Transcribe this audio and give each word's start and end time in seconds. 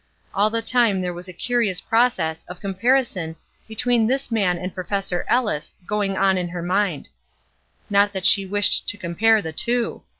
All 0.33 0.49
the 0.49 0.63
time 0.63 0.99
there 1.03 1.13
was 1.13 1.27
a 1.27 1.31
curious 1.31 1.79
process 1.79 2.43
of 2.45 2.59
comparison 2.59 3.35
between 3.67 4.07
this 4.07 4.31
man 4.31 4.57
and 4.57 4.73
Professor 4.73 5.25
Ellis 5.27 5.75
going 5.85 6.17
on 6.17 6.39
in 6.39 6.49
her 6.49 6.63
mind. 6.63 7.09
Not 7.87 8.11
that 8.13 8.25
she 8.25 8.43
wished 8.47 8.89
to 8.89 8.97
compare 8.97 9.43
the 9.43 9.53
two! 9.53 10.01